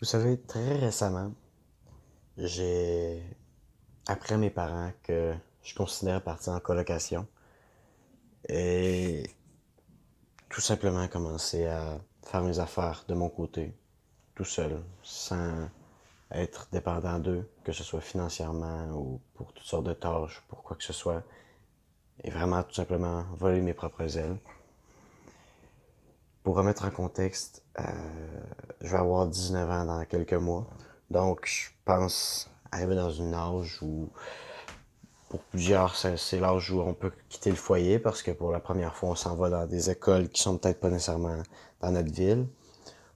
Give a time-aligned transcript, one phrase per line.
[0.00, 1.32] Vous savez, très récemment,
[2.36, 3.20] j'ai
[4.06, 7.26] appris mes parents que je considère partir en colocation
[8.48, 9.24] et
[10.48, 13.74] tout simplement commencer à faire mes affaires de mon côté,
[14.36, 15.68] tout seul, sans
[16.30, 20.76] être dépendant d'eux, que ce soit financièrement ou pour toutes sortes de tâches, pour quoi
[20.76, 21.24] que ce soit,
[22.22, 24.38] et vraiment tout simplement voler mes propres ailes.
[26.42, 27.82] Pour remettre en contexte, euh,
[28.80, 30.66] je vais avoir 19 ans dans quelques mois.
[31.10, 34.08] Donc, je pense arriver dans une âge où,
[35.28, 38.94] pour plusieurs, c'est l'âge où on peut quitter le foyer parce que pour la première
[38.94, 41.42] fois, on s'en va dans des écoles qui sont peut-être pas nécessairement
[41.80, 42.46] dans notre ville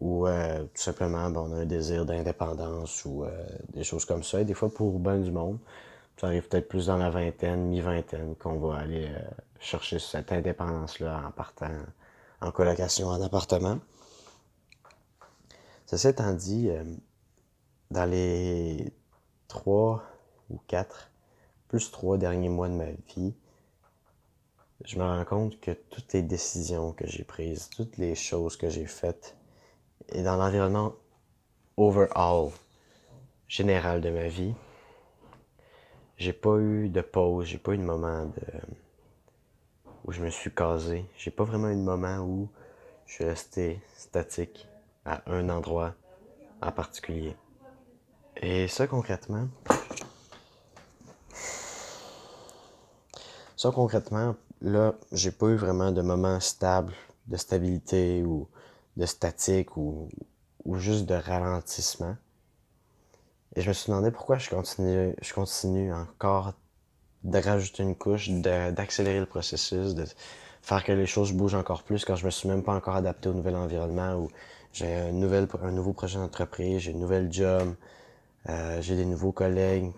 [0.00, 3.30] ou euh, tout simplement, ben, on a un désir d'indépendance ou euh,
[3.72, 4.40] des choses comme ça.
[4.40, 5.58] Et des fois, pour bien du monde,
[6.18, 9.10] ça arrive peut-être plus dans la vingtaine, mi-vingtaine, qu'on va aller
[9.60, 11.66] chercher cette indépendance-là en partant
[12.40, 13.78] en colocation en appartement.
[15.86, 16.84] Ceci étant dit, euh,
[17.90, 18.92] dans les
[19.48, 20.02] trois
[20.50, 21.10] ou quatre,
[21.68, 23.34] plus trois derniers mois de ma vie,
[24.84, 28.70] je me rends compte que toutes les décisions que j'ai prises, toutes les choses que
[28.70, 29.36] j'ai faites,
[30.10, 30.94] et dans l'environnement
[31.76, 32.50] overall,
[33.48, 34.54] général de ma vie,
[36.16, 38.42] j'ai pas eu de pause, j'ai pas eu de moment de
[40.08, 41.04] où je me suis casé.
[41.18, 42.48] J'ai pas vraiment eu de moment où
[43.04, 44.66] je suis resté statique
[45.04, 45.94] à un endroit
[46.62, 47.36] en particulier.
[48.36, 49.48] Et ça concrètement,
[53.54, 56.94] ça concrètement, là, j'ai pas eu vraiment de moment stable,
[57.26, 58.48] de stabilité ou
[58.96, 60.08] de statique ou,
[60.64, 62.16] ou juste de ralentissement.
[63.56, 66.54] Et je me suis demandé pourquoi je continue, je continue encore
[67.24, 70.04] de rajouter une couche, d'accélérer le processus, de
[70.62, 73.28] faire que les choses bougent encore plus quand je me suis même pas encore adapté
[73.28, 74.30] au nouvel environnement où
[74.72, 77.74] j'ai un, nouvel, un nouveau projet d'entreprise, j'ai une nouvelle job,
[78.48, 79.90] euh, j'ai des nouveaux collègues,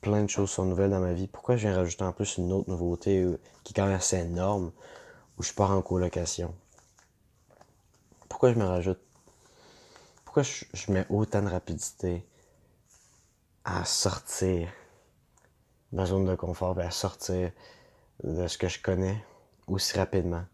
[0.00, 1.26] plein de choses sont nouvelles dans ma vie.
[1.26, 4.18] Pourquoi je viens rajouter en plus une autre nouveauté euh, qui est quand même assez
[4.18, 4.72] énorme
[5.38, 6.54] où je pars en colocation?
[8.28, 9.00] Pourquoi je me rajoute?
[10.24, 12.24] Pourquoi je mets autant de rapidité
[13.64, 14.68] à sortir
[15.92, 17.52] ma zone de confort et à sortir
[18.24, 19.22] de ce que je connais
[19.66, 20.44] aussi rapidement.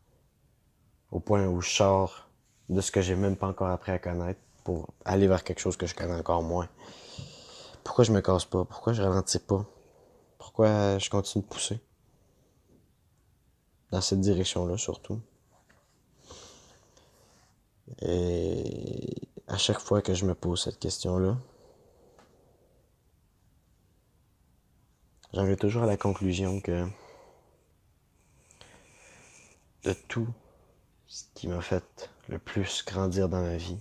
[1.11, 2.29] Au point où je sors
[2.69, 5.77] de ce que j'ai même pas encore appris à connaître pour aller vers quelque chose
[5.77, 6.69] que je connais encore moins.
[7.83, 8.65] Pourquoi je me casse pas?
[8.65, 9.65] Pourquoi je ralentis pas?
[10.37, 11.81] Pourquoi je continue de pousser?
[13.91, 15.21] Dans cette direction-là, surtout.
[18.03, 21.39] Et à chaque fois que je me pose cette question-là,
[25.33, 26.87] j'en vais toujours à la conclusion que
[29.85, 30.29] de tout
[31.07, 33.79] ce qui m'a fait le plus grandir dans ma vie,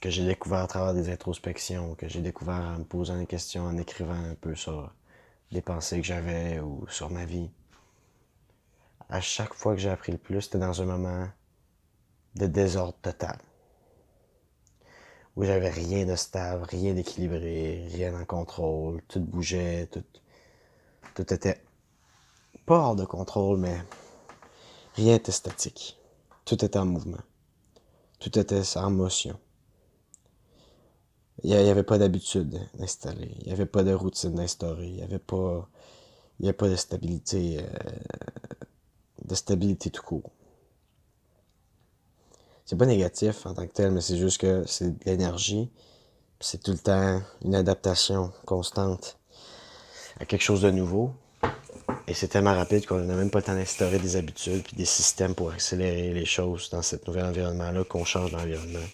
[0.00, 3.64] que j'ai découvert à travers des introspections, que j'ai découvert en me posant des questions,
[3.64, 4.90] en écrivant un peu sur
[5.50, 7.50] les pensées que j'avais ou sur ma vie.
[9.08, 11.28] À chaque fois que j'ai appris le plus, c'était dans un moment
[12.36, 13.38] de désordre total.
[15.40, 21.62] Où j'avais rien de stable, rien d'équilibré, rien en contrôle, tout bougeait, tout, était
[22.66, 23.78] pas hors de contrôle, mais
[24.96, 25.98] rien n'était statique.
[26.44, 27.22] Tout était en mouvement.
[28.18, 29.40] Tout était en motion.
[31.42, 33.34] Il n'y avait pas d'habitude installée.
[33.38, 34.88] Il n'y avait pas de routine instaurée.
[34.88, 35.70] Il n'y avait pas,
[36.58, 37.94] pas de stabilité, euh,
[39.24, 40.32] de stabilité tout court.
[42.70, 45.68] C'est pas négatif en tant que tel, mais c'est juste que c'est de l'énergie.
[46.38, 49.18] C'est tout le temps une adaptation constante
[50.20, 51.12] à quelque chose de nouveau.
[52.06, 54.84] Et c'est tellement rapide qu'on n'a même pas le temps d'instaurer des habitudes puis des
[54.84, 58.86] systèmes pour accélérer les choses dans cet nouvel environnement-là qu'on change d'environnement.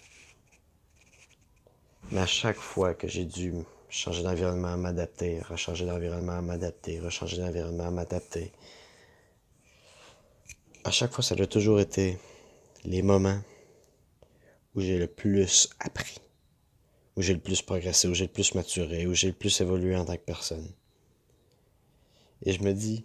[2.09, 3.53] Mais à chaque fois que j'ai dû
[3.89, 8.51] changer d'environnement, m'adapter, rechanger d'environnement, m'adapter, rechanger d'environnement, m'adapter,
[10.83, 12.17] à chaque fois, ça a toujours été
[12.83, 13.39] les moments
[14.77, 16.19] où j'ai le plus appris,
[17.15, 19.95] où j'ai le plus progressé, où j'ai le plus maturé, où j'ai le plus évolué
[19.95, 20.71] en tant que personne.
[22.43, 23.03] Et je me dis,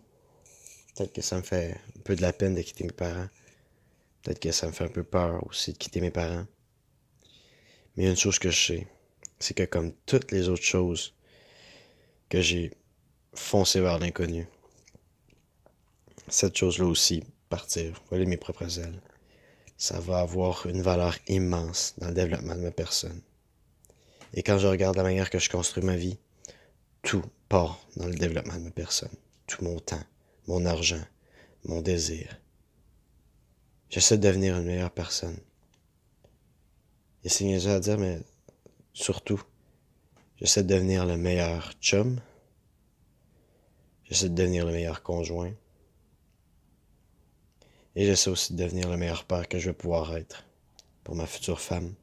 [0.94, 3.28] peut-être que ça me fait un peu de la peine de quitter mes parents.
[4.22, 6.46] Peut-être que ça me fait un peu peur aussi de quitter mes parents.
[7.96, 8.86] Mais une chose que je sais,
[9.38, 11.14] c'est que comme toutes les autres choses
[12.28, 12.70] que j'ai
[13.32, 14.46] foncé vers l'inconnu,
[16.28, 19.00] cette chose-là aussi, partir, voler mes propres ailes,
[19.82, 23.20] ça va avoir une valeur immense dans le développement de ma personne.
[24.32, 26.19] Et quand je regarde la manière que je construis ma vie,
[27.02, 29.11] tout part dans le développement de ma personne.
[29.49, 30.05] Tout mon temps,
[30.46, 31.02] mon argent,
[31.64, 32.40] mon désir.
[33.90, 35.40] J'essaie de devenir une meilleure personne.
[37.25, 38.20] Et c'est niaiseux à dire, mais
[38.93, 39.43] surtout,
[40.37, 42.20] j'essaie de devenir le meilleur chum.
[44.05, 45.52] J'essaie de devenir le meilleur conjoint.
[47.94, 50.44] Et j'essaie aussi de devenir le meilleur père que je vais pouvoir être
[51.04, 51.94] pour ma future femme,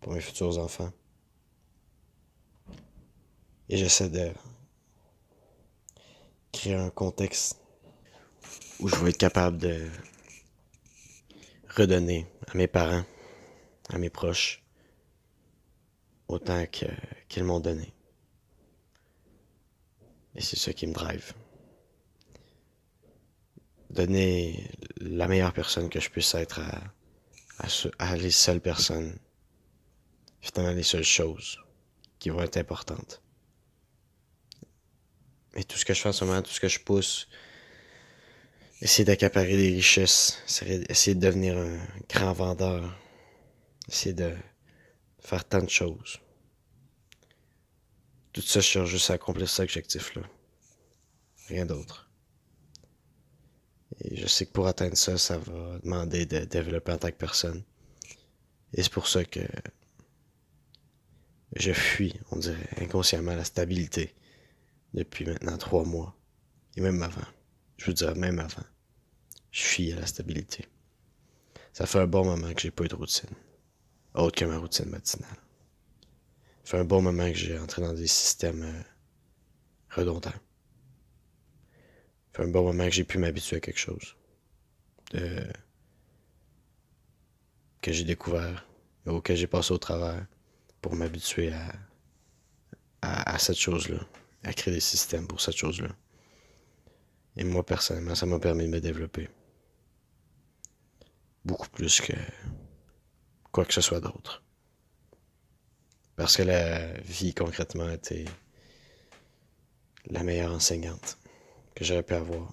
[0.00, 0.92] pour mes futurs enfants.
[3.68, 4.30] Et j'essaie de
[6.52, 7.60] créer un contexte
[8.78, 9.90] où je vais être capable de
[11.68, 13.04] redonner à mes parents,
[13.88, 14.62] à mes proches,
[16.28, 16.64] autant
[17.28, 17.92] qu'ils m'ont donné.
[20.36, 21.32] Et c'est ce qui me drive.
[23.90, 24.68] Donner
[25.04, 26.82] la meilleure personne que je puisse être à,
[27.98, 29.18] à, les seules personnes,
[30.40, 31.58] finalement les seules choses
[32.18, 33.22] qui vont être importantes.
[35.54, 37.28] Et tout ce que je fais en ce moment, tout ce que je pousse,
[38.80, 40.42] essayer d'accaparer des richesses,
[40.88, 41.78] essayer de devenir un
[42.08, 42.98] grand vendeur,
[43.88, 44.34] essayer de
[45.20, 46.18] faire tant de choses.
[48.32, 50.22] Tout ça, je cherche juste à accomplir cet objectif-là.
[51.48, 52.03] Rien d'autre.
[54.00, 57.16] Et je sais que pour atteindre ça, ça va demander de développer en tant que
[57.16, 57.62] personne.
[58.72, 59.40] Et c'est pour ça que
[61.56, 64.14] je fuis, on dirait, inconsciemment la stabilité
[64.92, 66.16] depuis maintenant trois mois.
[66.76, 67.26] Et même avant.
[67.76, 68.64] Je veux dire, même avant.
[69.52, 70.66] Je fuis à la stabilité.
[71.72, 73.30] Ça fait un bon moment que j'ai pas eu de routine.
[74.14, 75.36] Autre que ma routine matinale.
[76.64, 78.82] Ça fait un bon moment que j'ai entré dans des systèmes euh,
[79.90, 80.32] redondants.
[82.34, 84.16] Fait un bon moment que j'ai pu m'habituer à quelque chose.
[85.12, 85.46] De...
[87.80, 88.66] que j'ai découvert,
[89.06, 90.26] auquel j'ai passé au travers
[90.80, 91.72] pour m'habituer à,
[93.02, 94.00] à, à cette chose-là,
[94.42, 95.94] à créer des systèmes pour cette chose-là.
[97.36, 99.28] Et moi, personnellement, ça m'a permis de me développer.
[101.44, 102.14] Beaucoup plus que
[103.52, 104.42] quoi que ce soit d'autre.
[106.16, 108.24] Parce que la vie, concrètement, était
[110.06, 111.18] la meilleure enseignante
[111.74, 112.52] que j'aurais pu avoir.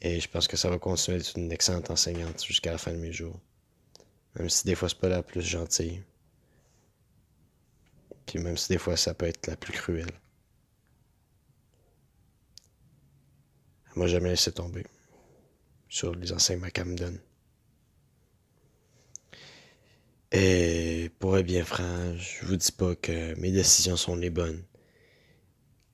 [0.00, 2.98] Et je pense que ça va continuer d'être une excellente enseignante jusqu'à la fin de
[2.98, 3.40] mes jours.
[4.34, 6.02] Même si des fois c'est pas la plus gentille.
[8.26, 10.10] Puis même si des fois ça peut être la plus cruelle.
[13.86, 14.84] Elle m'a jamais laissé tomber
[15.88, 17.20] sur les enseignements qu'elle me donne.
[20.32, 24.64] Et pour être bien franc, je vous dis pas que mes décisions sont les bonnes.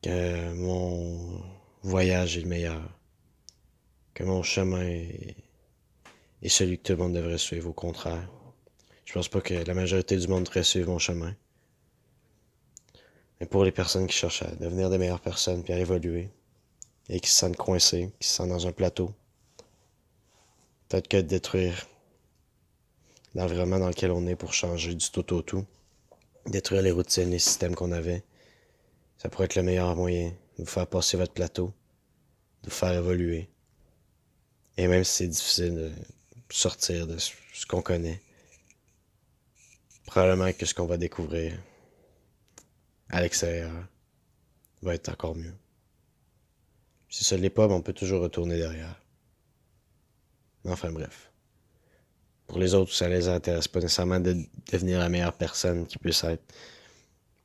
[0.02, 1.42] Que mon
[1.82, 2.82] voyage est le meilleur.
[4.14, 5.36] Que mon chemin est,
[6.48, 7.68] celui que tout le monde devrait suivre.
[7.68, 8.28] Au contraire.
[9.04, 11.34] Je pense pas que la majorité du monde devrait suivre mon chemin.
[13.40, 16.30] Mais pour les personnes qui cherchent à devenir des meilleures personnes puis à évoluer,
[17.08, 19.12] et qui se sentent coincées, qui se sentent dans un plateau,
[20.88, 21.88] peut-être que de détruire
[23.34, 25.64] l'environnement dans lequel on est pour changer du tout au tout.
[26.46, 28.22] Détruire les routines, les systèmes qu'on avait.
[29.20, 31.74] Ça pourrait être le meilleur moyen de vous faire passer votre plateau,
[32.62, 33.50] de vous faire évoluer.
[34.76, 35.92] Et même si c'est difficile de
[36.48, 38.22] sortir de ce qu'on connaît,
[40.06, 41.52] probablement que ce qu'on va découvrir
[43.10, 43.72] à l'extérieur
[44.80, 45.54] va être encore mieux.
[47.10, 48.98] Si ça ne l'est pas, ben, on peut toujours retourner derrière.
[50.64, 51.30] Enfin bref
[52.50, 54.36] pour les autres, ça les intéresse pas nécessairement de
[54.72, 56.42] devenir la meilleure personne qui puisse être.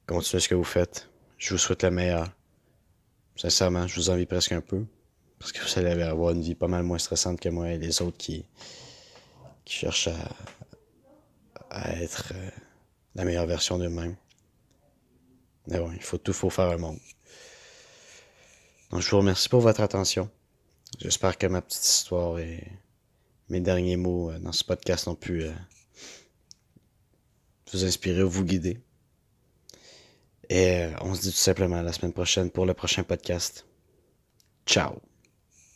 [0.08, 1.08] Continuez ce que vous faites.
[1.46, 2.28] Je vous souhaite le meilleur.
[3.36, 4.84] Sincèrement, je vous envie presque un peu.
[5.38, 8.02] Parce que vous allez avoir une vie pas mal moins stressante que moi et les
[8.02, 8.48] autres qui,
[9.64, 10.10] cherchent
[11.70, 12.50] à, être euh,
[13.14, 14.16] la meilleure version d'eux-mêmes.
[15.68, 16.98] Mais bon, il faut tout faut faire un monde.
[18.90, 20.32] Donc je vous remercie pour votre attention.
[20.98, 22.68] J'espère que ma petite histoire est
[23.50, 25.54] mes derniers mots euh, dans ce podcast ont pu euh,
[27.72, 28.80] vous inspirer ou vous guider.
[30.50, 33.66] Et euh, on se dit tout simplement à la semaine prochaine pour le prochain podcast.
[34.66, 35.15] Ciao